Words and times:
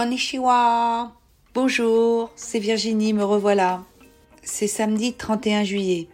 Konnichiwa 0.00 1.12
Bonjour, 1.52 2.32
c'est 2.34 2.58
Virginie, 2.58 3.12
me 3.12 3.22
revoilà. 3.22 3.84
C'est 4.42 4.66
samedi 4.66 5.12
31 5.12 5.62
juillet. 5.62 6.08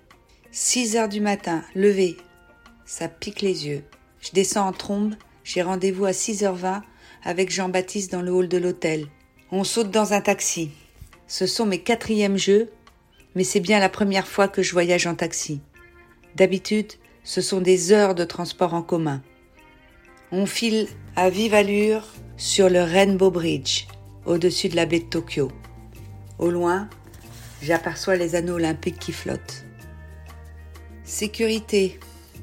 6 0.50 0.96
heures 0.96 1.08
du 1.08 1.20
matin, 1.20 1.62
levé. 1.76 2.16
Ça 2.84 3.06
pique 3.06 3.42
les 3.42 3.68
yeux. 3.68 3.84
Je 4.20 4.32
descends 4.32 4.66
en 4.66 4.72
trombe, 4.72 5.14
j'ai 5.44 5.62
rendez-vous 5.62 6.04
à 6.04 6.10
6h20 6.10 6.82
avec 7.22 7.52
Jean-Baptiste 7.52 8.10
dans 8.10 8.22
le 8.22 8.32
hall 8.32 8.48
de 8.48 8.58
l'hôtel. 8.58 9.06
On 9.52 9.62
saute 9.62 9.92
dans 9.92 10.14
un 10.14 10.20
taxi. 10.20 10.72
Ce 11.28 11.46
sont 11.46 11.64
mes 11.64 11.80
quatrièmes 11.80 12.38
jeux, 12.38 12.72
mais 13.36 13.44
c'est 13.44 13.60
bien 13.60 13.78
la 13.78 13.88
première 13.88 14.26
fois 14.26 14.48
que 14.48 14.62
je 14.64 14.72
voyage 14.72 15.06
en 15.06 15.14
taxi. 15.14 15.60
D'habitude, 16.34 16.94
ce 17.22 17.40
sont 17.40 17.60
des 17.60 17.92
heures 17.92 18.16
de 18.16 18.24
transport 18.24 18.74
en 18.74 18.82
commun. 18.82 19.22
On 20.32 20.44
file 20.44 20.88
à 21.14 21.30
vive 21.30 21.54
allure 21.54 22.02
sur 22.36 22.68
le 22.68 22.82
Rainbow 22.82 23.30
Bridge, 23.30 23.86
au-dessus 24.26 24.68
de 24.68 24.76
la 24.76 24.86
baie 24.86 25.00
de 25.00 25.04
Tokyo. 25.04 25.50
Au 26.38 26.50
loin, 26.50 26.88
j'aperçois 27.62 28.16
les 28.16 28.34
anneaux 28.34 28.54
olympiques 28.54 28.98
qui 28.98 29.12
flottent. 29.12 29.64
Sécurité, 31.04 31.98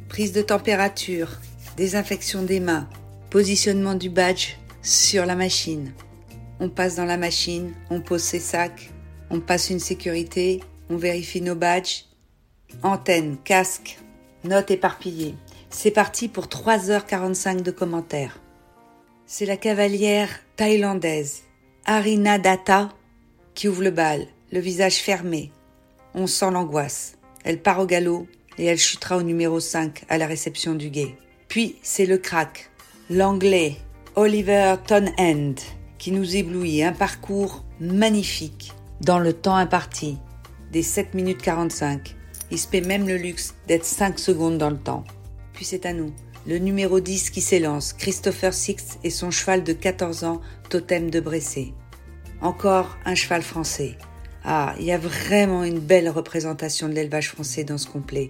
prise 0.10 0.32
de 0.32 0.42
température, 0.42 1.40
désinfection 1.78 2.44
des 2.44 2.60
mains, 2.60 2.88
positionnement 3.30 3.96
du 3.96 4.10
badge 4.10 4.56
sur 4.82 5.26
la 5.26 5.36
machine. 5.36 5.94
On 6.60 6.70
passe 6.70 6.96
dans 6.96 7.06
la 7.06 7.18
machine, 7.18 7.74
on 7.90 8.02
pose 8.02 8.22
ses 8.22 8.40
sacs, 8.40 8.92
on 9.30 9.40
passe 9.40 9.70
une 9.70 9.80
sécurité, 9.80 10.62
on 10.90 10.98
vérifie 10.98 11.42
nos 11.42 11.56
badges. 11.56 12.06
Antenne, 12.82 13.38
casque, 13.44 14.00
notes 14.44 14.72
éparpillées. 14.72 15.36
C'est 15.70 15.92
parti 15.92 16.28
pour 16.28 16.46
3h45 16.46 17.62
de 17.62 17.72
commentaires. 17.72 18.40
C'est 19.26 19.46
la 19.46 19.58
cavalière 19.58 20.30
thaïlandaise, 20.58 21.44
Arina 21.86 22.38
Datta, 22.38 22.90
qui 23.56 23.70
ouvre 23.70 23.82
le 23.82 23.92
bal, 23.92 24.28
le 24.52 24.60
visage 24.60 24.98
fermé. 24.98 25.52
On 26.14 26.28
sent 26.28 26.52
l'angoisse. 26.52 27.18
Elle 27.46 27.62
part 27.62 27.80
au 27.80 27.86
galop 27.86 28.28
et 28.58 28.66
elle 28.66 28.78
chutera 28.78 29.18
au 29.18 29.24
numéro 29.24 29.62
5 29.62 30.04
à 30.10 30.18
la 30.18 30.28
réception 30.28 30.76
du 30.76 30.90
guet. 30.90 31.16
Puis 31.48 31.78
c'est 31.84 32.06
le 32.06 32.18
crack, 32.18 32.70
l'anglais 33.10 33.78
Oliver 34.16 34.76
Tonhand, 34.86 35.56
qui 35.98 36.12
nous 36.12 36.36
éblouit. 36.36 36.84
Un 36.84 36.94
parcours 36.94 37.64
magnifique 37.80 38.74
dans 39.02 39.20
le 39.20 39.34
temps 39.34 39.56
imparti, 39.56 40.18
des 40.72 40.84
7 40.84 41.14
minutes 41.14 41.42
45. 41.42 42.16
Il 42.52 42.60
se 42.60 42.68
paie 42.68 42.82
même 42.82 43.08
le 43.08 43.16
luxe 43.16 43.56
d'être 43.68 43.86
5 43.86 44.20
secondes 44.20 44.58
dans 44.58 44.70
le 44.70 44.78
temps. 44.78 45.06
Puis 45.54 45.66
c'est 45.66 45.86
à 45.86 45.94
nous, 45.94 46.14
le 46.46 46.58
numéro 46.58 47.00
10 47.00 47.30
qui 47.30 47.42
s'élance, 47.42 47.94
Christopher 47.94 48.54
Six 48.54 49.00
et 49.04 49.10
son 49.10 49.32
cheval 49.32 49.64
de 49.64 49.74
14 49.74 50.26
ans, 50.26 50.42
Totem 50.70 51.10
de 51.10 51.20
Bressé. 51.20 51.74
Encore 52.42 52.98
un 53.06 53.16
cheval 53.16 53.42
français. 53.42 53.98
Ah, 54.44 54.76
il 54.78 54.86
y 54.86 54.92
a 54.92 54.98
vraiment 54.98 55.64
une 55.64 55.80
belle 55.80 56.10
représentation 56.10 56.90
de 56.90 56.94
l'élevage 56.94 57.30
français 57.30 57.64
dans 57.64 57.78
ce 57.78 57.88
complet. 57.88 58.30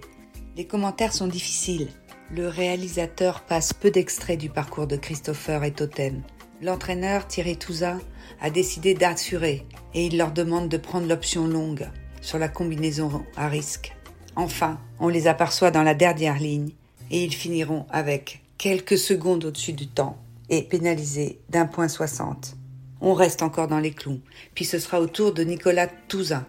Les 0.56 0.64
commentaires 0.64 1.12
sont 1.12 1.26
difficiles. 1.26 1.88
Le 2.30 2.46
réalisateur 2.46 3.42
passe 3.42 3.72
peu 3.72 3.90
d'extraits 3.90 4.38
du 4.38 4.48
parcours 4.48 4.86
de 4.86 4.96
Christopher 4.96 5.64
et 5.64 5.72
Totem. 5.72 6.22
L'entraîneur 6.62 7.26
Thierry 7.26 7.56
Touzin 7.56 8.00
a 8.40 8.50
décidé 8.50 8.94
d'assurer 8.94 9.66
et 9.92 10.06
il 10.06 10.16
leur 10.16 10.30
demande 10.30 10.68
de 10.68 10.76
prendre 10.76 11.08
l'option 11.08 11.48
longue 11.48 11.88
sur 12.20 12.38
la 12.38 12.48
combinaison 12.48 13.24
à 13.36 13.48
risque. 13.48 13.96
Enfin, 14.36 14.78
on 15.00 15.08
les 15.08 15.26
aperçoit 15.26 15.72
dans 15.72 15.82
la 15.82 15.94
dernière 15.94 16.38
ligne 16.38 16.70
et 17.10 17.24
ils 17.24 17.34
finiront 17.34 17.86
avec 17.90 18.42
quelques 18.58 18.98
secondes 18.98 19.44
au-dessus 19.44 19.72
du 19.72 19.86
temps 19.86 20.18
et 20.50 20.62
pénalisés 20.62 21.38
d'un 21.48 21.66
point 21.66 21.88
soixante. 21.88 22.56
On 23.00 23.14
reste 23.14 23.42
encore 23.42 23.68
dans 23.68 23.80
les 23.80 23.92
clous, 23.92 24.20
puis 24.54 24.64
ce 24.64 24.78
sera 24.78 25.00
au 25.00 25.06
tour 25.06 25.34
de 25.34 25.42
Nicolas 25.42 25.88
Touzin, 26.08 26.46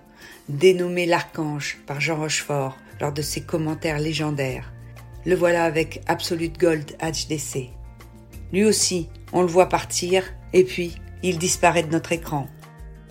dénommé 0.48 1.06
l'Archange 1.06 1.80
par 1.86 2.00
Jean 2.00 2.18
Rochefort 2.18 2.78
lors 3.02 3.12
de 3.12 3.22
ses 3.22 3.42
commentaires 3.42 4.00
légendaires. 4.00 4.72
Le 5.26 5.36
voilà 5.36 5.66
avec 5.66 6.02
Absolute 6.08 6.58
Gold 6.58 6.96
HDC. 7.02 7.70
Lui 8.54 8.64
aussi, 8.64 9.10
on 9.34 9.42
le 9.42 9.48
voit 9.48 9.70
partir, 9.70 10.24
et 10.54 10.64
puis 10.64 10.96
il 11.24 11.40
disparaît 11.40 11.84
de 11.84 11.92
notre 11.92 12.12
écran. 12.12 12.48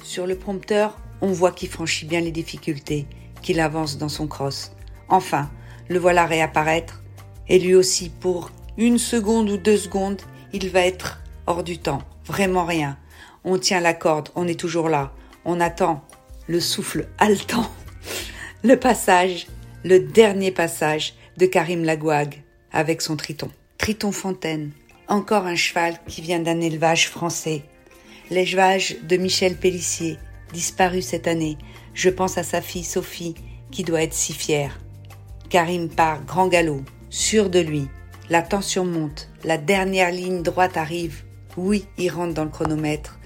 Sur 0.02 0.26
le 0.26 0.36
prompteur, 0.36 0.96
on 1.20 1.32
voit 1.32 1.52
qu'il 1.52 1.68
franchit 1.68 2.06
bien 2.06 2.20
les 2.20 2.30
difficultés, 2.30 3.06
qu'il 3.42 3.60
avance 3.60 3.98
dans 3.98 4.08
son 4.08 4.26
cross. 4.26 4.72
Enfin, 5.08 5.50
le 5.88 5.98
voilà 5.98 6.24
réapparaître 6.24 7.03
et 7.48 7.58
lui 7.58 7.74
aussi, 7.74 8.10
pour 8.10 8.50
une 8.76 8.98
seconde 8.98 9.50
ou 9.50 9.56
deux 9.56 9.76
secondes, 9.76 10.22
il 10.52 10.68
va 10.70 10.80
être 10.80 11.20
hors 11.46 11.62
du 11.62 11.78
temps. 11.78 12.02
Vraiment 12.24 12.64
rien. 12.64 12.98
On 13.44 13.58
tient 13.58 13.80
la 13.80 13.94
corde, 13.94 14.30
on 14.34 14.48
est 14.48 14.58
toujours 14.58 14.88
là. 14.88 15.12
On 15.44 15.60
attend 15.60 16.02
le 16.46 16.60
souffle 16.60 17.08
haletant. 17.18 17.70
Le 18.62 18.76
passage, 18.76 19.46
le 19.84 20.00
dernier 20.00 20.50
passage 20.50 21.14
de 21.36 21.44
Karim 21.44 21.84
Lagouag 21.84 22.42
avec 22.72 23.02
son 23.02 23.14
triton. 23.14 23.50
Triton 23.76 24.10
Fontaine, 24.10 24.70
encore 25.06 25.44
un 25.44 25.54
cheval 25.54 25.98
qui 26.08 26.22
vient 26.22 26.40
d'un 26.40 26.62
élevage 26.62 27.10
français. 27.10 27.64
L'élevage 28.30 28.96
de 29.02 29.18
Michel 29.18 29.56
Pellissier, 29.56 30.16
disparu 30.54 31.02
cette 31.02 31.28
année. 31.28 31.58
Je 31.92 32.08
pense 32.08 32.38
à 32.38 32.42
sa 32.42 32.62
fille 32.62 32.84
Sophie, 32.84 33.34
qui 33.70 33.84
doit 33.84 34.02
être 34.02 34.14
si 34.14 34.32
fière. 34.32 34.80
Karim 35.50 35.90
part 35.90 36.24
grand 36.24 36.48
galop, 36.48 36.80
sûr 37.14 37.48
de 37.48 37.60
lui. 37.60 37.86
La 38.28 38.42
tension 38.42 38.84
monte, 38.84 39.28
la 39.44 39.56
dernière 39.56 40.10
ligne 40.10 40.42
droite 40.42 40.76
arrive. 40.76 41.22
Oui, 41.56 41.86
il 41.96 42.10
rentre 42.10 42.34
dans 42.34 42.42
le 42.42 42.50
chronomètre. 42.50 43.20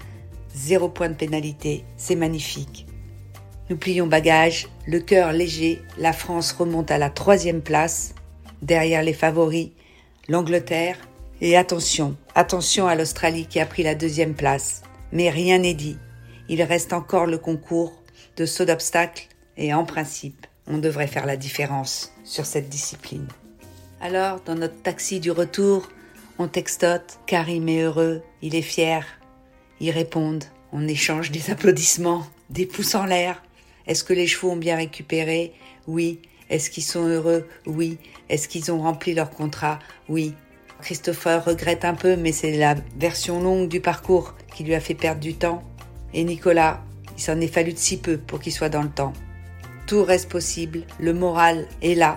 Zéro 0.53 0.89
point 0.89 1.09
de 1.09 1.15
pénalité, 1.15 1.85
c'est 1.97 2.15
magnifique. 2.15 2.85
Nous 3.67 3.77
plions 3.77 4.05
bagages, 4.05 4.67
le 4.85 4.99
cœur 4.99 5.33
léger, 5.33 5.81
la 5.97 6.13
France 6.13 6.51
remonte 6.51 6.91
à 6.91 6.99
la 6.99 7.09
troisième 7.09 7.61
place, 7.61 8.13
derrière 8.61 9.01
les 9.01 9.13
favoris, 9.13 9.71
l'Angleterre, 10.27 10.97
et 11.41 11.57
attention, 11.57 12.15
attention 12.35 12.87
à 12.87 12.93
l'Australie 12.93 13.47
qui 13.47 13.59
a 13.59 13.65
pris 13.65 13.81
la 13.81 13.95
deuxième 13.95 14.35
place. 14.35 14.83
Mais 15.11 15.31
rien 15.31 15.57
n'est 15.57 15.73
dit. 15.73 15.97
Il 16.47 16.61
reste 16.61 16.93
encore 16.93 17.25
le 17.25 17.39
concours 17.39 17.93
de 18.37 18.45
saut 18.45 18.65
d'obstacles 18.65 19.27
et 19.57 19.73
en 19.73 19.83
principe, 19.83 20.45
on 20.67 20.77
devrait 20.77 21.07
faire 21.07 21.25
la 21.25 21.37
différence 21.37 22.13
sur 22.23 22.45
cette 22.45 22.69
discipline. 22.69 23.27
Alors, 24.01 24.39
dans 24.45 24.55
notre 24.55 24.81
taxi 24.81 25.19
du 25.19 25.29
retour, 25.29 25.89
on 26.37 26.47
textote, 26.47 27.19
Karim 27.25 27.67
est 27.67 27.81
heureux, 27.81 28.21
il 28.41 28.55
est 28.55 28.61
fier. 28.61 29.05
Ils 29.81 29.91
répondent, 29.91 30.45
on 30.71 30.87
échange 30.87 31.31
des 31.31 31.51
applaudissements, 31.51 32.25
des 32.49 32.65
pouces 32.65 32.95
en 32.95 33.05
l'air. 33.05 33.43
Est-ce 33.87 34.05
que 34.05 34.13
les 34.13 34.25
chevaux 34.25 34.51
ont 34.51 34.57
bien 34.57 34.77
récupéré 34.77 35.53
Oui. 35.85 36.21
Est-ce 36.49 36.69
qu'ils 36.69 36.83
sont 36.83 37.05
heureux 37.05 37.45
Oui. 37.65 37.97
Est-ce 38.29 38.47
qu'ils 38.47 38.71
ont 38.71 38.81
rempli 38.81 39.13
leur 39.13 39.31
contrat 39.31 39.79
Oui. 40.07 40.33
Christopher 40.81 41.43
regrette 41.43 41.83
un 41.83 41.93
peu, 41.93 42.15
mais 42.15 42.31
c'est 42.31 42.55
la 42.55 42.75
version 42.97 43.41
longue 43.41 43.67
du 43.67 43.81
parcours 43.81 44.33
qui 44.55 44.63
lui 44.63 44.75
a 44.75 44.79
fait 44.79 44.95
perdre 44.95 45.19
du 45.19 45.33
temps. 45.33 45.61
Et 46.13 46.23
Nicolas, 46.23 46.81
il 47.17 47.21
s'en 47.21 47.41
est 47.41 47.47
fallu 47.53 47.73
de 47.73 47.77
si 47.77 47.97
peu 47.97 48.17
pour 48.17 48.39
qu'il 48.39 48.53
soit 48.53 48.69
dans 48.69 48.81
le 48.83 48.89
temps. 48.89 49.11
Tout 49.87 50.05
reste 50.05 50.29
possible, 50.29 50.83
le 50.99 51.13
moral 51.13 51.67
est 51.81 51.95
là, 51.95 52.15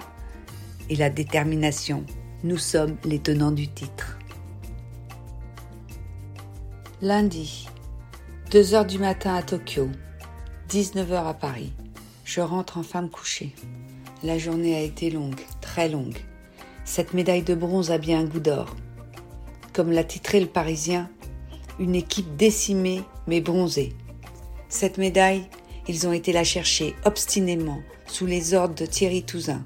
et 0.93 0.97
la 0.97 1.09
détermination. 1.09 2.05
Nous 2.45 2.59
sommes 2.59 2.99
les 3.05 3.19
tenants 3.19 3.51
du 3.51 3.67
titre. 3.67 4.19
Lundi, 7.01 7.67
2 8.51 8.75
heures 8.75 8.85
du 8.85 8.99
matin 8.99 9.35
à 9.35 9.43
Tokyo, 9.43 9.89
19 10.69 11.11
heures 11.13 11.27
à 11.27 11.33
Paris. 11.33 11.73
Je 12.27 12.43
rentre 12.43 12.77
enfin 12.77 13.01
me 13.01 13.09
coucher. 13.09 13.55
La 14.23 14.37
journée 14.37 14.77
a 14.77 14.83
été 14.83 15.11
longue, 15.11 15.41
très 15.63 15.89
longue. 15.89 16.19
Cette 16.85 17.15
médaille 17.15 17.43
de 17.43 17.55
bronze 17.55 17.91
a 17.91 17.97
bien 17.97 18.21
un 18.21 18.25
goût 18.25 18.41
d'or. 18.41 18.77
Comme 19.73 19.93
l'a 19.93 20.05
titré 20.05 20.41
le 20.41 20.47
Parisien, 20.47 21.09
une 21.81 21.95
équipe 21.95 22.37
décimée 22.37 23.03
mais 23.27 23.41
bronzée. 23.41 23.95
Cette 24.69 24.99
médaille, 24.99 25.49
ils 25.89 26.07
ont 26.07 26.13
été 26.13 26.35
la 26.35 26.45
chercher 26.45 26.95
obstinément 27.07 27.81
sous 28.07 28.27
les 28.27 28.53
ordres 28.53 28.75
de 28.75 28.85
Thierry 28.85 29.23
Touzin 29.23 29.65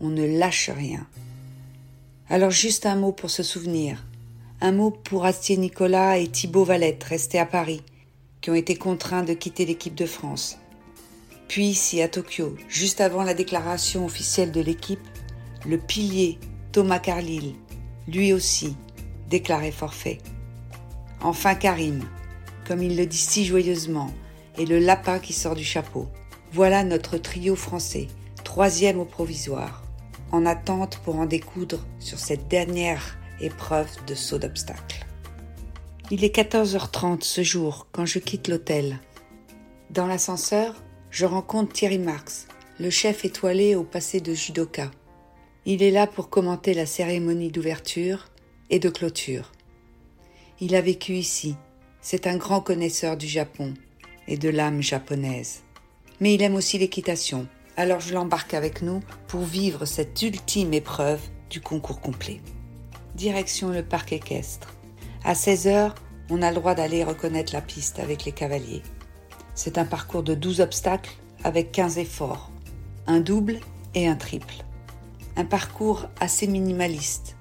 on 0.00 0.08
ne 0.08 0.26
lâche 0.26 0.70
rien. 0.70 1.06
Alors 2.28 2.50
juste 2.50 2.86
un 2.86 2.96
mot 2.96 3.12
pour 3.12 3.30
se 3.30 3.42
souvenir. 3.42 4.04
Un 4.60 4.72
mot 4.72 4.90
pour 4.90 5.24
Astier 5.24 5.56
Nicolas 5.56 6.18
et 6.18 6.28
Thibaut 6.28 6.64
Valette, 6.64 7.04
restés 7.04 7.38
à 7.38 7.46
Paris, 7.46 7.82
qui 8.40 8.50
ont 8.50 8.54
été 8.54 8.76
contraints 8.76 9.22
de 9.22 9.34
quitter 9.34 9.64
l'équipe 9.64 9.94
de 9.94 10.06
France. 10.06 10.58
Puis 11.48 11.66
ici 11.66 12.02
à 12.02 12.08
Tokyo, 12.08 12.56
juste 12.68 13.00
avant 13.00 13.22
la 13.22 13.34
déclaration 13.34 14.04
officielle 14.04 14.52
de 14.52 14.60
l'équipe, 14.60 15.06
le 15.66 15.78
pilier 15.78 16.38
Thomas 16.72 16.98
Carlyle, 16.98 17.54
lui 18.06 18.32
aussi, 18.32 18.76
déclaré 19.28 19.72
forfait. 19.72 20.18
Enfin 21.22 21.54
Karim, 21.54 22.04
comme 22.66 22.82
il 22.82 22.96
le 22.96 23.06
dit 23.06 23.16
si 23.16 23.44
joyeusement, 23.44 24.10
et 24.58 24.66
le 24.66 24.78
lapin 24.78 25.18
qui 25.18 25.32
sort 25.32 25.54
du 25.54 25.64
chapeau. 25.64 26.08
Voilà 26.52 26.84
notre 26.84 27.16
trio 27.16 27.56
français, 27.56 28.08
troisième 28.44 28.98
au 28.98 29.04
provisoire 29.04 29.87
en 30.32 30.46
attente 30.46 30.98
pour 31.04 31.16
en 31.16 31.26
découdre 31.26 31.80
sur 31.98 32.18
cette 32.18 32.48
dernière 32.48 33.18
épreuve 33.40 33.90
de 34.06 34.14
saut 34.14 34.38
d'obstacle. 34.38 35.06
Il 36.10 36.24
est 36.24 36.34
14h30 36.34 37.22
ce 37.22 37.42
jour 37.42 37.86
quand 37.92 38.06
je 38.06 38.18
quitte 38.18 38.48
l'hôtel. 38.48 38.98
Dans 39.90 40.06
l'ascenseur, 40.06 40.82
je 41.10 41.26
rencontre 41.26 41.72
Thierry 41.72 41.98
Marx, 41.98 42.48
le 42.78 42.90
chef 42.90 43.24
étoilé 43.24 43.74
au 43.74 43.84
passé 43.84 44.20
de 44.20 44.34
judoka. 44.34 44.90
Il 45.66 45.82
est 45.82 45.90
là 45.90 46.06
pour 46.06 46.30
commenter 46.30 46.74
la 46.74 46.86
cérémonie 46.86 47.50
d'ouverture 47.50 48.28
et 48.70 48.78
de 48.78 48.88
clôture. 48.88 49.52
Il 50.60 50.74
a 50.74 50.80
vécu 50.80 51.12
ici. 51.12 51.56
C'est 52.00 52.26
un 52.26 52.36
grand 52.36 52.60
connaisseur 52.60 53.16
du 53.16 53.26
Japon 53.26 53.74
et 54.28 54.36
de 54.36 54.48
l'âme 54.48 54.82
japonaise. 54.82 55.62
Mais 56.20 56.34
il 56.34 56.42
aime 56.42 56.54
aussi 56.54 56.78
l'équitation. 56.78 57.46
Alors 57.78 58.00
je 58.00 58.12
l'embarque 58.12 58.54
avec 58.54 58.82
nous 58.82 59.04
pour 59.28 59.42
vivre 59.42 59.84
cette 59.84 60.20
ultime 60.20 60.74
épreuve 60.74 61.20
du 61.48 61.60
concours 61.60 62.00
complet. 62.00 62.40
Direction 63.14 63.68
le 63.68 63.84
parc 63.84 64.12
équestre. 64.12 64.74
À 65.22 65.36
16 65.36 65.68
heures, 65.68 65.94
on 66.28 66.42
a 66.42 66.50
le 66.50 66.56
droit 66.56 66.74
d'aller 66.74 67.04
reconnaître 67.04 67.52
la 67.52 67.60
piste 67.60 68.00
avec 68.00 68.24
les 68.24 68.32
cavaliers. 68.32 68.82
C'est 69.54 69.78
un 69.78 69.84
parcours 69.84 70.24
de 70.24 70.34
12 70.34 70.60
obstacles 70.60 71.12
avec 71.44 71.70
15 71.70 71.98
efforts, 71.98 72.50
un 73.06 73.20
double 73.20 73.60
et 73.94 74.08
un 74.08 74.16
triple. 74.16 74.64
Un 75.36 75.44
parcours 75.44 76.06
assez 76.18 76.48
minimaliste, 76.48 77.36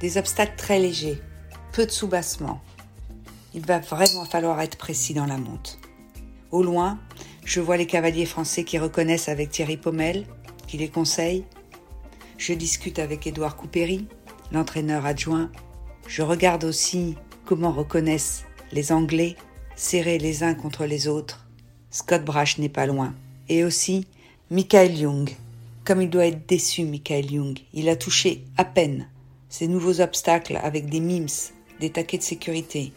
des 0.00 0.18
obstacles 0.18 0.56
très 0.56 0.80
légers, 0.80 1.22
peu 1.70 1.86
de 1.86 1.92
soubassements. 1.92 2.60
Il 3.54 3.64
va 3.64 3.78
vraiment 3.78 4.24
falloir 4.24 4.60
être 4.60 4.76
précis 4.76 5.14
dans 5.14 5.26
la 5.26 5.38
monte. 5.38 5.78
Au 6.50 6.64
loin, 6.64 6.98
je 7.48 7.60
vois 7.60 7.78
les 7.78 7.86
cavaliers 7.86 8.26
français 8.26 8.62
qui 8.62 8.78
reconnaissent 8.78 9.30
avec 9.30 9.48
Thierry 9.48 9.78
Pommel, 9.78 10.26
qui 10.66 10.76
les 10.76 10.90
conseille. 10.90 11.44
Je 12.36 12.52
discute 12.52 12.98
avec 12.98 13.26
Édouard 13.26 13.56
Coupéry, 13.56 14.06
l'entraîneur 14.52 15.06
adjoint. 15.06 15.50
Je 16.06 16.20
regarde 16.20 16.64
aussi 16.64 17.14
comment 17.46 17.72
reconnaissent 17.72 18.44
les 18.70 18.92
Anglais, 18.92 19.34
serrés 19.76 20.18
les 20.18 20.42
uns 20.42 20.52
contre 20.52 20.84
les 20.84 21.08
autres. 21.08 21.48
Scott 21.90 22.22
Brash 22.22 22.58
n'est 22.58 22.68
pas 22.68 22.84
loin. 22.84 23.14
Et 23.48 23.64
aussi 23.64 24.06
Michael 24.50 24.98
Young. 24.98 25.30
Comme 25.86 26.02
il 26.02 26.10
doit 26.10 26.26
être 26.26 26.46
déçu, 26.46 26.84
Michael 26.84 27.32
Young. 27.32 27.58
Il 27.72 27.88
a 27.88 27.96
touché 27.96 28.44
à 28.58 28.66
peine 28.66 29.08
ces 29.48 29.68
nouveaux 29.68 30.02
obstacles 30.02 30.60
avec 30.62 30.90
des 30.90 31.00
mimes, 31.00 31.28
des 31.80 31.88
taquets 31.88 32.18
de 32.18 32.22
sécurité. 32.22 32.92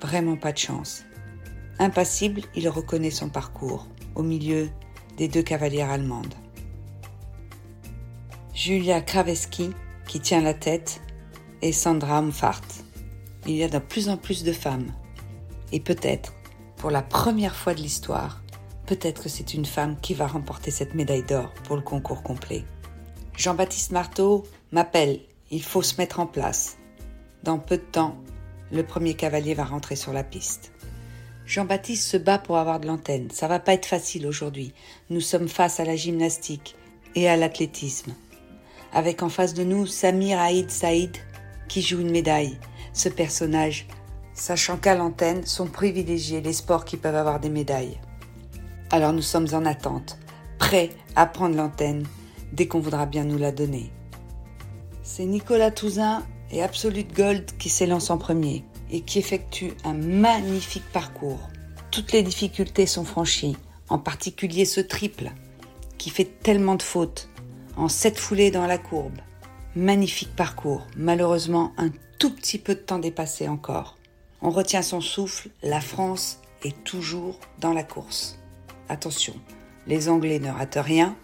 Vraiment 0.00 0.36
pas 0.36 0.52
de 0.52 0.58
chance. 0.58 1.02
Impassible, 1.82 2.42
il 2.54 2.68
reconnaît 2.68 3.10
son 3.10 3.28
parcours 3.28 3.88
au 4.14 4.22
milieu 4.22 4.70
des 5.16 5.26
deux 5.26 5.42
cavalières 5.42 5.90
allemandes. 5.90 6.36
Julia 8.54 9.00
Kraveski, 9.00 9.70
qui 10.06 10.20
tient 10.20 10.42
la 10.42 10.54
tête, 10.54 11.00
et 11.60 11.72
Sandra 11.72 12.18
Umfart 12.18 12.62
il 13.48 13.56
y 13.56 13.64
a 13.64 13.68
de 13.68 13.80
plus 13.80 14.08
en 14.08 14.16
plus 14.16 14.44
de 14.44 14.52
femmes. 14.52 14.92
Et 15.72 15.80
peut-être, 15.80 16.34
pour 16.76 16.92
la 16.92 17.02
première 17.02 17.56
fois 17.56 17.74
de 17.74 17.80
l'histoire, 17.80 18.44
peut-être 18.86 19.24
que 19.24 19.28
c'est 19.28 19.52
une 19.52 19.66
femme 19.66 19.96
qui 20.00 20.14
va 20.14 20.28
remporter 20.28 20.70
cette 20.70 20.94
médaille 20.94 21.24
d'or 21.24 21.52
pour 21.64 21.74
le 21.74 21.82
concours 21.82 22.22
complet. 22.22 22.64
Jean-Baptiste 23.36 23.90
Marteau 23.90 24.44
m'appelle, 24.70 25.18
il 25.50 25.64
faut 25.64 25.82
se 25.82 25.96
mettre 25.96 26.20
en 26.20 26.26
place. 26.26 26.78
Dans 27.42 27.58
peu 27.58 27.76
de 27.76 27.82
temps, 27.82 28.16
le 28.70 28.84
premier 28.84 29.14
cavalier 29.14 29.54
va 29.54 29.64
rentrer 29.64 29.96
sur 29.96 30.12
la 30.12 30.22
piste. 30.22 30.70
Jean-Baptiste 31.46 32.08
se 32.08 32.16
bat 32.16 32.38
pour 32.38 32.56
avoir 32.56 32.80
de 32.80 32.86
l'antenne. 32.86 33.30
Ça 33.30 33.48
va 33.48 33.58
pas 33.58 33.74
être 33.74 33.86
facile 33.86 34.26
aujourd'hui. 34.26 34.72
Nous 35.10 35.20
sommes 35.20 35.48
face 35.48 35.80
à 35.80 35.84
la 35.84 35.96
gymnastique 35.96 36.76
et 37.14 37.28
à 37.28 37.36
l'athlétisme. 37.36 38.14
Avec 38.92 39.22
en 39.22 39.28
face 39.28 39.54
de 39.54 39.64
nous 39.64 39.86
Samir 39.86 40.38
Aïd 40.38 40.70
Saïd 40.70 41.16
qui 41.68 41.82
joue 41.82 42.00
une 42.00 42.10
médaille 42.10 42.58
ce 42.92 43.08
personnage, 43.08 43.86
sachant 44.34 44.76
qu'à 44.76 44.94
l'antenne 44.94 45.46
sont 45.46 45.66
privilégiés 45.66 46.40
les 46.40 46.52
sports 46.52 46.84
qui 46.84 46.96
peuvent 46.96 47.16
avoir 47.16 47.40
des 47.40 47.48
médailles. 47.48 47.98
Alors 48.90 49.12
nous 49.12 49.22
sommes 49.22 49.48
en 49.52 49.64
attente, 49.64 50.18
prêts 50.58 50.90
à 51.16 51.26
prendre 51.26 51.56
l'antenne 51.56 52.04
dès 52.52 52.66
qu'on 52.66 52.80
voudra 52.80 53.06
bien 53.06 53.24
nous 53.24 53.38
la 53.38 53.52
donner. 53.52 53.90
C'est 55.02 55.24
Nicolas 55.24 55.70
Touzin 55.70 56.22
et 56.50 56.62
Absolute 56.62 57.14
Gold 57.14 57.56
qui 57.58 57.70
s'élancent 57.70 58.10
en 58.10 58.18
premier 58.18 58.64
et 58.92 59.00
qui 59.00 59.18
effectuent 59.18 59.74
un 59.84 59.94
magnifique 59.94 60.88
parcours. 60.92 61.40
Toutes 61.90 62.12
les 62.12 62.22
difficultés 62.22 62.86
sont 62.86 63.04
franchies, 63.04 63.56
en 63.88 63.98
particulier 63.98 64.64
ce 64.64 64.80
triple 64.80 65.32
qui 65.98 66.10
fait 66.10 66.24
tellement 66.42 66.74
de 66.74 66.82
fautes 66.82 67.28
en 67.76 67.88
sept 67.88 68.18
foulées 68.18 68.50
dans 68.50 68.66
la 68.66 68.78
courbe. 68.78 69.18
Magnifique 69.74 70.34
parcours, 70.36 70.86
malheureusement 70.96 71.72
un 71.78 71.90
tout 72.18 72.34
petit 72.34 72.58
peu 72.58 72.74
de 72.74 72.80
temps 72.80 72.98
dépassé 72.98 73.48
encore. 73.48 73.96
On 74.42 74.50
retient 74.50 74.82
son 74.82 75.00
souffle, 75.00 75.48
la 75.62 75.80
France 75.80 76.40
est 76.64 76.84
toujours 76.84 77.38
dans 77.60 77.72
la 77.72 77.82
course. 77.82 78.38
Attention, 78.88 79.34
les 79.86 80.08
Anglais 80.08 80.38
ne 80.38 80.50
ratent 80.50 80.78
rien. 80.80 81.16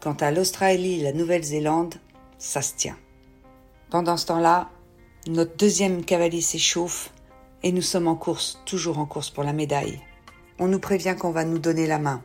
Quant 0.00 0.14
à 0.14 0.30
l'Australie 0.30 1.00
et 1.00 1.02
la 1.02 1.12
Nouvelle-Zélande, 1.12 1.94
ça 2.38 2.62
se 2.62 2.74
tient. 2.74 2.96
Pendant 3.90 4.16
ce 4.16 4.26
temps-là, 4.26 4.70
notre 5.26 5.56
deuxième 5.56 6.04
cavalier 6.04 6.40
s'échauffe 6.40 7.10
et 7.62 7.72
nous 7.72 7.82
sommes 7.82 8.08
en 8.08 8.14
course, 8.14 8.60
toujours 8.64 8.98
en 8.98 9.06
course 9.06 9.30
pour 9.30 9.44
la 9.44 9.52
médaille. 9.52 10.00
On 10.58 10.68
nous 10.68 10.78
prévient 10.78 11.16
qu'on 11.18 11.30
va 11.30 11.44
nous 11.44 11.58
donner 11.58 11.86
la 11.86 11.98
main. 11.98 12.22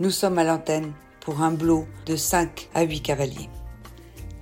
Nous 0.00 0.10
sommes 0.10 0.38
à 0.38 0.44
l'antenne 0.44 0.92
pour 1.20 1.42
un 1.42 1.50
blot 1.50 1.86
de 2.06 2.16
5 2.16 2.68
à 2.74 2.82
8 2.82 3.00
cavaliers. 3.00 3.50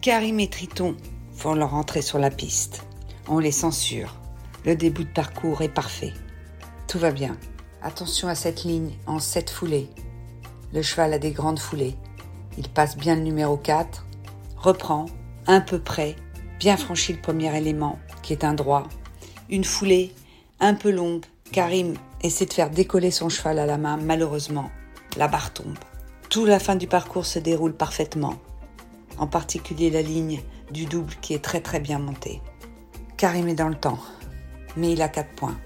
Karim 0.00 0.38
et 0.40 0.50
Triton 0.50 0.96
font 1.34 1.54
leur 1.54 1.74
entrée 1.74 2.02
sur 2.02 2.18
la 2.18 2.30
piste. 2.30 2.84
On 3.26 3.38
les 3.38 3.52
censure. 3.52 4.14
Le 4.64 4.76
début 4.76 5.04
de 5.04 5.12
parcours 5.12 5.62
est 5.62 5.68
parfait. 5.68 6.12
Tout 6.88 6.98
va 6.98 7.10
bien. 7.10 7.36
Attention 7.82 8.28
à 8.28 8.34
cette 8.34 8.64
ligne 8.64 8.92
en 9.06 9.18
sept 9.18 9.50
foulées. 9.50 9.88
Le 10.72 10.82
cheval 10.82 11.12
a 11.12 11.18
des 11.18 11.32
grandes 11.32 11.58
foulées. 11.58 11.96
Il 12.58 12.68
passe 12.68 12.96
bien 12.96 13.16
le 13.16 13.22
numéro 13.22 13.56
4, 13.56 14.06
reprend, 14.56 15.06
un 15.46 15.60
peu 15.60 15.78
près, 15.78 16.16
bien 16.58 16.76
franchi 16.76 17.12
le 17.12 17.20
premier 17.20 17.56
élément, 17.56 17.98
qui 18.22 18.32
est 18.32 18.44
un 18.44 18.54
droit. 18.54 18.84
Une 19.50 19.64
foulée, 19.64 20.14
un 20.60 20.74
peu 20.74 20.90
longue. 20.90 21.24
Karim 21.52 21.94
essaie 22.22 22.46
de 22.46 22.52
faire 22.52 22.70
décoller 22.70 23.10
son 23.10 23.28
cheval 23.28 23.58
à 23.58 23.66
la 23.66 23.78
main. 23.78 23.96
Malheureusement, 23.96 24.70
la 25.16 25.28
barre 25.28 25.52
tombe. 25.52 25.78
Toute 26.30 26.48
la 26.48 26.58
fin 26.58 26.76
du 26.76 26.86
parcours 26.86 27.26
se 27.26 27.38
déroule 27.38 27.74
parfaitement. 27.74 28.36
En 29.18 29.26
particulier 29.26 29.90
la 29.90 30.02
ligne 30.02 30.40
du 30.72 30.86
double 30.86 31.14
qui 31.20 31.34
est 31.34 31.44
très 31.44 31.60
très 31.60 31.80
bien 31.80 31.98
montée. 31.98 32.40
Karim 33.16 33.48
est 33.48 33.54
dans 33.54 33.68
le 33.68 33.76
temps, 33.76 34.00
mais 34.76 34.92
il 34.92 35.02
a 35.02 35.08
4 35.08 35.30
points. 35.36 35.56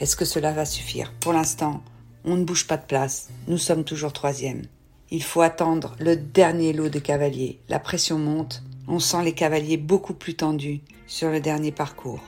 Est-ce 0.00 0.16
que 0.16 0.24
cela 0.24 0.52
va 0.52 0.64
suffire? 0.64 1.12
Pour 1.20 1.32
l'instant, 1.32 1.82
on 2.24 2.36
ne 2.36 2.44
bouge 2.44 2.66
pas 2.66 2.78
de 2.78 2.86
place, 2.86 3.28
nous 3.46 3.58
sommes 3.58 3.84
toujours 3.84 4.12
troisième. 4.12 4.62
Il 5.10 5.22
faut 5.22 5.42
attendre 5.42 5.94
le 5.98 6.16
dernier 6.16 6.72
lot 6.72 6.88
de 6.88 6.98
cavaliers. 6.98 7.60
La 7.68 7.78
pression 7.78 8.18
monte, 8.18 8.62
on 8.88 8.98
sent 8.98 9.22
les 9.22 9.34
cavaliers 9.34 9.76
beaucoup 9.76 10.14
plus 10.14 10.34
tendus 10.34 10.80
sur 11.06 11.30
le 11.30 11.40
dernier 11.40 11.72
parcours. 11.72 12.22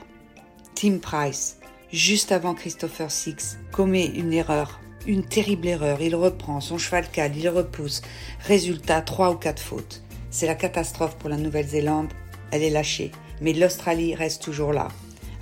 Tim 0.75 0.99
Price, 0.99 1.57
juste 1.91 2.31
avant 2.31 2.53
Christopher 2.53 3.11
Six, 3.11 3.57
commet 3.71 4.05
une 4.05 4.33
erreur, 4.33 4.79
une 5.05 5.23
terrible 5.23 5.67
erreur. 5.67 6.01
Il 6.01 6.15
reprend, 6.15 6.61
son 6.61 6.77
cheval 6.77 7.09
cale, 7.09 7.37
il 7.37 7.49
repousse. 7.49 8.01
Résultat, 8.45 9.01
3 9.01 9.31
ou 9.31 9.35
4 9.35 9.61
fautes. 9.61 10.03
C'est 10.29 10.47
la 10.47 10.55
catastrophe 10.55 11.15
pour 11.17 11.29
la 11.29 11.37
Nouvelle-Zélande, 11.37 12.11
elle 12.51 12.63
est 12.63 12.69
lâchée 12.69 13.11
mais 13.41 13.53
l'Australie 13.53 14.15
reste 14.15 14.41
toujours 14.41 14.73
là. 14.73 14.87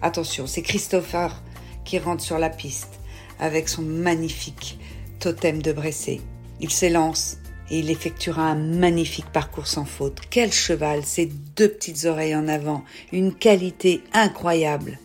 Attention, 0.02 0.48
c'est 0.48 0.62
Christopher 0.62 1.42
qui 1.84 2.00
rentre 2.00 2.24
sur 2.24 2.40
la 2.40 2.50
piste 2.50 3.00
avec 3.40 3.70
son 3.70 3.82
magnifique 3.82 4.80
totem 5.20 5.62
de 5.62 5.72
Bressé. 5.72 6.22
Il 6.60 6.72
s'élance 6.72 7.38
et 7.70 7.80
il 7.80 7.90
effectuera 7.90 8.44
un 8.44 8.56
magnifique 8.56 9.32
parcours 9.32 9.68
sans 9.68 9.86
faute. 9.86 10.22
Quel 10.30 10.52
cheval, 10.52 11.04
ses 11.04 11.26
deux 11.26 11.70
petites 11.70 12.06
oreilles 12.06 12.36
en 12.36 12.48
avant, 12.48 12.84
une 13.12 13.34
qualité 13.34 14.02
incroyable. 14.14 15.00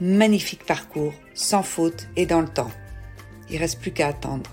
Magnifique 0.00 0.66
parcours, 0.66 1.14
sans 1.32 1.62
faute 1.62 2.08
et 2.16 2.26
dans 2.26 2.42
le 2.42 2.48
temps. 2.48 2.70
Il 3.48 3.56
reste 3.56 3.80
plus 3.80 3.92
qu'à 3.92 4.08
attendre. 4.08 4.50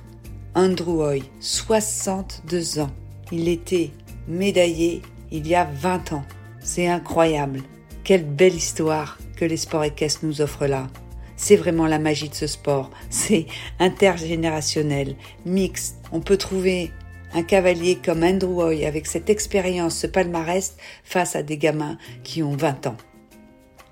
Andrew 0.56 1.04
Hoy, 1.04 1.24
62 1.42 2.80
ans. 2.80 2.92
Il 3.30 3.50
était 3.50 3.92
médaillé 4.30 5.02
il 5.32 5.46
y 5.46 5.54
a 5.54 5.66
20 5.66 6.14
ans. 6.14 6.24
C'est 6.62 6.88
incroyable. 6.88 7.62
Quelle 8.06 8.24
belle 8.24 8.56
histoire 8.56 9.18
que 9.36 9.44
les 9.44 9.58
sports 9.58 9.84
équestres 9.84 10.24
nous 10.24 10.40
offrent 10.40 10.68
là. 10.68 10.88
C'est 11.36 11.58
vraiment 11.58 11.88
la 11.88 12.00
magie 12.00 12.30
de 12.30 12.36
ce 12.36 12.48
sport. 12.48 12.90
C'est 13.10 13.48
intergénérationnel, 13.80 15.18
mixte. 15.46 15.98
On 16.14 16.22
peut 16.22 16.38
trouver 16.38 16.92
un 17.34 17.44
cavalier 17.44 17.98
comme 17.98 18.24
Andrew 18.24 18.62
Hoy 18.62 18.86
avec 18.86 19.08
cette 19.08 19.30
expérience, 19.30 19.98
ce 19.98 20.08
palmarès 20.08 20.78
face 21.04 21.36
à 21.36 21.44
des 21.44 21.58
gamins 21.58 21.98
qui 22.24 22.44
ont 22.44 22.56
20 22.56 22.88
ans. 22.88 22.98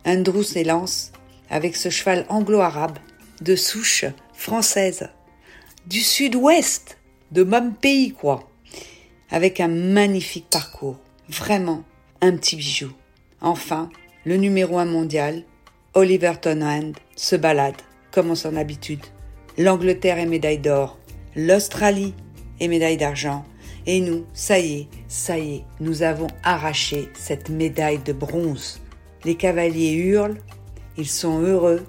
Andrew 0.06 0.44
s'élance 0.44 1.12
avec 1.52 1.76
ce 1.76 1.90
cheval 1.90 2.26
anglo-arabe 2.30 2.98
de 3.42 3.56
souche 3.56 4.06
française, 4.34 5.10
du 5.86 6.00
sud-ouest, 6.00 6.98
de 7.32 7.44
même 7.44 7.76
pays 7.76 8.14
quoi, 8.14 8.50
avec 9.30 9.60
un 9.60 9.68
magnifique 9.68 10.50
parcours, 10.50 11.00
vraiment 11.30 11.84
un 12.22 12.36
petit 12.38 12.56
bijou. 12.56 12.92
Enfin, 13.42 13.90
le 14.26 14.38
numéro 14.38 14.80
un 14.80 14.86
mondial, 14.86 15.44
Oliver 15.94 16.34
Tonhand 16.42 16.94
se 17.16 17.36
balade, 17.36 17.82
comme 18.12 18.32
on 18.32 18.36
son 18.36 18.56
habitude. 18.56 19.06
L'Angleterre 19.58 20.20
est 20.20 20.26
médaille 20.26 20.60
d'or, 20.60 20.98
l'Australie 21.36 22.14
est 22.60 22.68
médaille 22.70 22.98
d'argent, 22.98 23.46
et 23.86 24.00
nous, 24.00 24.26
ça 24.34 24.60
y 24.60 24.82
est, 24.82 24.88
ça 25.08 25.38
y 25.38 25.56
est, 25.56 25.64
nous 25.80 26.04
avons 26.04 26.28
arraché 26.44 27.10
cette 27.14 27.50
médaille 27.50 28.00
de 28.00 28.14
bronze. 28.14 28.80
Les 29.26 29.36
cavaliers 29.36 29.94
hurlent, 29.94 30.38
ils 30.98 31.08
sont 31.08 31.40
heureux. 31.42 31.86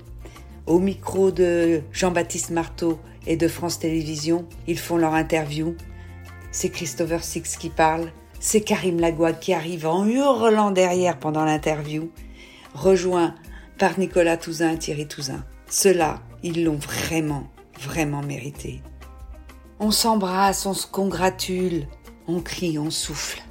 Au 0.66 0.78
micro 0.78 1.30
de 1.30 1.82
Jean-Baptiste 1.92 2.50
Marteau 2.50 3.00
et 3.26 3.36
de 3.36 3.48
France 3.48 3.78
Télévisions, 3.78 4.46
ils 4.66 4.78
font 4.78 4.96
leur 4.96 5.14
interview. 5.14 5.74
C'est 6.52 6.70
Christopher 6.70 7.24
Six 7.24 7.56
qui 7.56 7.68
parle, 7.68 8.12
c'est 8.38 8.60
Karim 8.60 9.00
Lagouad 9.00 9.38
qui 9.38 9.54
arrive 9.54 9.86
en 9.86 10.06
hurlant 10.06 10.70
derrière 10.70 11.18
pendant 11.18 11.44
l'interview, 11.44 12.10
rejoint 12.74 13.34
par 13.78 13.98
Nicolas 13.98 14.36
Touzin 14.36 14.72
et 14.72 14.78
Thierry 14.78 15.08
Touzin. 15.08 15.44
Ceux-là, 15.68 16.20
ils 16.42 16.64
l'ont 16.64 16.76
vraiment, 16.76 17.48
vraiment 17.80 18.22
mérité. 18.22 18.82
On 19.80 19.90
s'embrasse, 19.90 20.66
on 20.66 20.74
se 20.74 20.86
congratule, 20.86 21.88
on 22.28 22.40
crie, 22.40 22.78
on 22.78 22.90
souffle. 22.90 23.42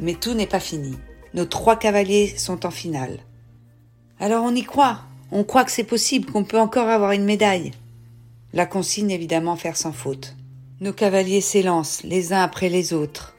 Mais 0.00 0.14
tout 0.14 0.34
n'est 0.34 0.46
pas 0.46 0.60
fini. 0.60 0.96
Nos 1.34 1.46
trois 1.46 1.76
cavaliers 1.76 2.36
sont 2.36 2.66
en 2.66 2.70
finale. 2.70 3.18
Alors 4.22 4.44
on 4.44 4.54
y 4.54 4.62
croit, 4.62 5.00
on 5.32 5.42
croit 5.42 5.64
que 5.64 5.72
c'est 5.72 5.82
possible, 5.82 6.30
qu'on 6.30 6.44
peut 6.44 6.60
encore 6.60 6.88
avoir 6.88 7.10
une 7.10 7.24
médaille. 7.24 7.72
La 8.52 8.66
consigne 8.66 9.10
évidemment 9.10 9.56
faire 9.56 9.76
sans 9.76 9.90
faute. 9.90 10.36
Nos 10.80 10.92
cavaliers 10.92 11.40
s'élancent 11.40 12.04
les 12.04 12.32
uns 12.32 12.40
après 12.40 12.68
les 12.68 12.92
autres. 12.92 13.34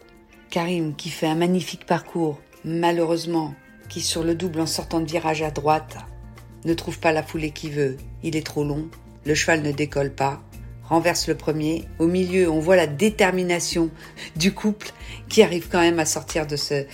Karim 0.49 0.93
qui 0.93 1.07
fait 1.07 1.27
un 1.27 1.35
magnifique 1.35 1.85
parcours, 1.85 2.41
malheureusement, 2.65 3.55
qui 3.87 4.01
sur 4.01 4.25
le 4.25 4.35
double 4.35 4.59
en 4.59 4.65
sortant 4.65 4.99
de 4.99 5.09
virage 5.09 5.41
à 5.41 5.51
droite 5.51 5.95
ne 6.65 6.73
trouve 6.73 6.99
pas 6.99 7.13
la 7.13 7.23
foulée 7.23 7.51
qu'il 7.51 7.71
veut. 7.71 7.95
Il 8.21 8.35
est 8.35 8.45
trop 8.45 8.65
long, 8.65 8.89
le 9.23 9.35
cheval 9.35 9.61
ne 9.61 9.71
décolle 9.71 10.13
pas, 10.13 10.41
renverse 10.83 11.29
le 11.29 11.35
premier. 11.35 11.85
Au 11.97 12.07
milieu, 12.07 12.51
on 12.51 12.59
voit 12.59 12.75
la 12.75 12.87
détermination 12.87 13.89
du 14.35 14.53
couple 14.53 14.91
qui 15.29 15.43
arrive 15.43 15.69
quand 15.71 15.79
même 15.79 15.99
à 15.99 16.05
sortir 16.05 16.45
de 16.45 16.57
ce, 16.57 16.85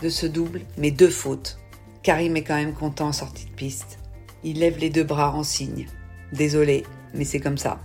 de 0.00 0.08
ce 0.10 0.26
double, 0.26 0.60
mais 0.78 0.92
deux 0.92 1.10
fautes. 1.10 1.58
Karim 2.02 2.36
est 2.36 2.42
quand 2.42 2.56
même 2.56 2.74
content 2.74 3.08
en 3.08 3.12
sortie 3.12 3.46
de 3.46 3.50
piste. 3.50 3.98
Il 4.42 4.58
lève 4.58 4.78
les 4.78 4.90
deux 4.90 5.04
bras 5.04 5.32
en 5.32 5.44
signe. 5.44 5.86
Désolé, 6.32 6.84
mais 7.14 7.24
c'est 7.24 7.40
comme 7.40 7.58
ça. 7.58 7.78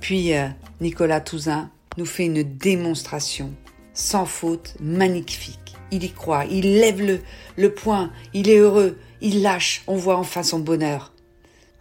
Puis 0.00 0.34
euh, 0.34 0.48
Nicolas 0.80 1.20
Touzin 1.20 1.70
nous 1.96 2.06
fait 2.06 2.26
une 2.26 2.42
démonstration 2.42 3.52
sans 3.94 4.26
faute, 4.26 4.76
magnifique. 4.80 5.76
Il 5.90 6.04
y 6.04 6.10
croit, 6.10 6.44
il 6.46 6.78
lève 6.80 7.00
le, 7.00 7.20
le 7.56 7.72
poing, 7.72 8.10
il 8.32 8.48
est 8.48 8.58
heureux, 8.58 8.98
il 9.20 9.42
lâche, 9.42 9.82
on 9.86 9.96
voit 9.96 10.18
enfin 10.18 10.42
son 10.42 10.58
bonheur. 10.58 11.12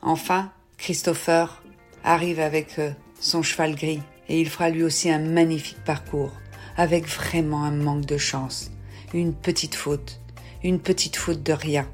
Enfin, 0.01 0.51
Christopher 0.77 1.63
arrive 2.03 2.39
avec 2.39 2.77
euh, 2.79 2.91
son 3.19 3.41
cheval 3.41 3.75
gris 3.75 4.01
et 4.29 4.39
il 4.39 4.49
fera 4.49 4.69
lui 4.69 4.83
aussi 4.83 5.09
un 5.09 5.19
magnifique 5.19 5.83
parcours, 5.83 6.31
avec 6.77 7.07
vraiment 7.07 7.63
un 7.63 7.71
manque 7.71 8.05
de 8.05 8.17
chance. 8.17 8.71
Une 9.13 9.33
petite 9.33 9.75
faute, 9.75 10.19
une 10.63 10.79
petite 10.79 11.15
faute 11.15 11.43
de 11.43 11.53
rien, 11.53 11.87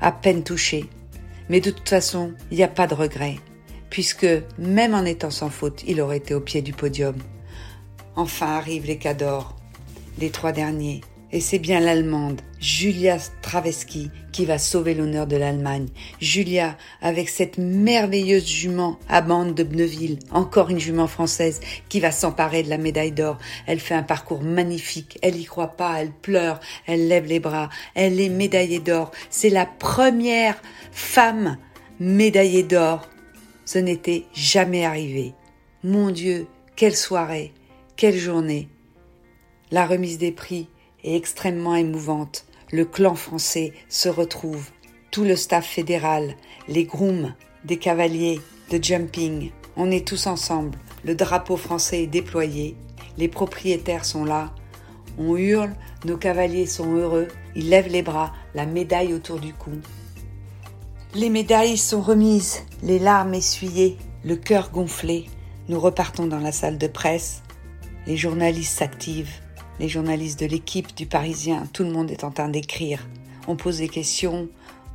à 0.00 0.12
peine 0.12 0.42
touché. 0.42 0.88
Mais 1.48 1.60
de 1.60 1.70
toute 1.70 1.88
façon, 1.88 2.32
il 2.50 2.56
n'y 2.56 2.62
a 2.62 2.68
pas 2.68 2.86
de 2.86 2.94
regret, 2.94 3.36
puisque 3.90 4.26
même 4.58 4.94
en 4.94 5.04
étant 5.04 5.30
sans 5.30 5.50
faute, 5.50 5.82
il 5.86 6.00
aurait 6.00 6.18
été 6.18 6.34
au 6.34 6.40
pied 6.40 6.62
du 6.62 6.72
podium. 6.72 7.16
Enfin 8.16 8.56
arrivent 8.56 8.86
les 8.86 8.98
cadors, 8.98 9.56
les 10.18 10.30
trois 10.30 10.52
derniers, 10.52 11.02
et 11.34 11.40
c'est 11.40 11.58
bien 11.58 11.80
l'Allemande, 11.80 12.40
Julia 12.60 13.18
Straveski, 13.18 14.12
qui 14.30 14.44
va 14.44 14.56
sauver 14.56 14.94
l'honneur 14.94 15.26
de 15.26 15.36
l'Allemagne. 15.36 15.88
Julia, 16.20 16.78
avec 17.02 17.28
cette 17.28 17.58
merveilleuse 17.58 18.46
jument 18.46 19.00
à 19.08 19.20
bande 19.20 19.52
de 19.52 19.64
Bneville, 19.64 20.20
encore 20.30 20.70
une 20.70 20.78
jument 20.78 21.08
française, 21.08 21.58
qui 21.88 21.98
va 21.98 22.12
s'emparer 22.12 22.62
de 22.62 22.70
la 22.70 22.78
médaille 22.78 23.10
d'or. 23.10 23.38
Elle 23.66 23.80
fait 23.80 23.96
un 23.96 24.04
parcours 24.04 24.42
magnifique, 24.42 25.18
elle 25.22 25.34
y 25.34 25.44
croit 25.44 25.76
pas, 25.76 26.00
elle 26.00 26.12
pleure, 26.12 26.60
elle 26.86 27.08
lève 27.08 27.26
les 27.26 27.40
bras, 27.40 27.68
elle 27.96 28.20
est 28.20 28.28
médaillée 28.28 28.78
d'or. 28.78 29.10
C'est 29.28 29.50
la 29.50 29.66
première 29.66 30.62
femme 30.92 31.58
médaillée 31.98 32.62
d'or. 32.62 33.08
Ce 33.64 33.80
n'était 33.80 34.26
jamais 34.34 34.84
arrivé. 34.84 35.34
Mon 35.82 36.12
Dieu, 36.12 36.46
quelle 36.76 36.94
soirée, 36.94 37.52
quelle 37.96 38.18
journée. 38.18 38.68
La 39.72 39.84
remise 39.84 40.18
des 40.18 40.30
prix 40.30 40.68
est 41.04 41.14
extrêmement 41.14 41.76
émouvante. 41.76 42.46
Le 42.72 42.84
clan 42.84 43.14
français 43.14 43.72
se 43.88 44.08
retrouve, 44.08 44.70
tout 45.10 45.22
le 45.22 45.36
staff 45.36 45.66
fédéral, 45.66 46.34
les 46.66 46.84
grooms, 46.84 47.34
des 47.64 47.76
cavaliers, 47.76 48.40
de 48.70 48.82
jumping. 48.82 49.50
On 49.76 49.90
est 49.90 50.06
tous 50.06 50.26
ensemble. 50.26 50.78
Le 51.04 51.14
drapeau 51.14 51.56
français 51.56 52.02
est 52.02 52.08
déployé. 52.08 52.76
Les 53.18 53.28
propriétaires 53.28 54.04
sont 54.04 54.24
là. 54.24 54.52
On 55.18 55.36
hurle, 55.36 55.74
nos 56.04 56.16
cavaliers 56.16 56.66
sont 56.66 56.92
heureux. 56.94 57.28
Ils 57.54 57.68
lèvent 57.68 57.92
les 57.92 58.02
bras, 58.02 58.32
la 58.54 58.66
médaille 58.66 59.14
autour 59.14 59.38
du 59.38 59.52
cou. 59.52 59.72
Les 61.14 61.30
médailles 61.30 61.76
sont 61.76 62.00
remises, 62.00 62.62
les 62.82 62.98
larmes 62.98 63.34
essuyées, 63.34 63.96
le 64.24 64.34
cœur 64.34 64.70
gonflé. 64.72 65.26
Nous 65.68 65.78
repartons 65.78 66.26
dans 66.26 66.40
la 66.40 66.50
salle 66.50 66.78
de 66.78 66.88
presse. 66.88 67.42
Les 68.06 68.16
journalistes 68.16 68.78
s'activent 68.78 69.43
les 69.80 69.88
journalistes 69.88 70.40
de 70.40 70.46
l'équipe 70.46 70.94
du 70.94 71.06
Parisien, 71.06 71.66
tout 71.72 71.82
le 71.82 71.90
monde 71.90 72.10
est 72.10 72.24
en 72.24 72.30
train 72.30 72.48
d'écrire. 72.48 73.06
On 73.48 73.56
pose 73.56 73.78
des 73.78 73.88
questions, 73.88 74.48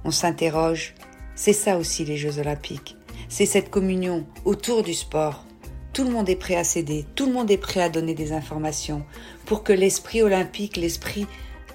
on 0.03 0.11
s'interroge. 0.11 0.95
C'est 1.35 1.53
ça 1.53 1.77
aussi 1.77 2.05
les 2.05 2.17
Jeux 2.17 2.39
olympiques. 2.39 2.95
C'est 3.27 3.45
cette 3.45 3.69
communion 3.69 4.25
autour 4.45 4.83
du 4.83 4.93
sport. 4.93 5.45
Tout 5.93 6.03
le 6.03 6.11
monde 6.11 6.29
est 6.29 6.35
prêt 6.35 6.55
à 6.55 6.63
céder, 6.63 7.05
tout 7.15 7.25
le 7.25 7.33
monde 7.33 7.51
est 7.51 7.57
prêt 7.57 7.81
à 7.81 7.89
donner 7.89 8.13
des 8.13 8.31
informations 8.31 9.03
pour 9.45 9.63
que 9.63 9.73
l'esprit 9.73 10.21
olympique, 10.21 10.77
l'esprit 10.77 11.27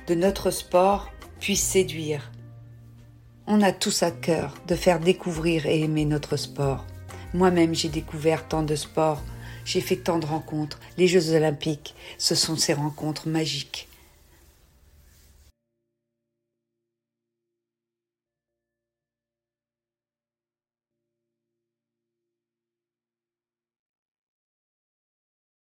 de 0.07 0.15
notre 0.15 0.51
sport 0.51 1.11
puisse 1.41 1.63
séduire. 1.63 2.31
On 3.47 3.61
a 3.61 3.73
tous 3.73 4.03
à 4.03 4.11
cœur 4.11 4.55
de 4.67 4.75
faire 4.75 5.01
découvrir 5.01 5.67
et 5.67 5.81
aimer 5.81 6.07
notre 6.07 6.37
sport. 6.37 6.87
Moi-même, 7.35 7.75
j'ai 7.75 7.89
découvert 7.89 8.49
tant 8.49 8.63
de 8.63 8.77
sports 8.77 9.21
j'ai 9.65 9.81
fait 9.81 9.97
tant 9.97 10.19
de 10.19 10.27
rencontres. 10.27 10.79
Les 10.99 11.09
Jeux 11.09 11.35
olympiques, 11.35 11.95
ce 12.19 12.35
sont 12.35 12.57
ces 12.57 12.75
rencontres 12.75 13.29
magiques. 13.29 13.89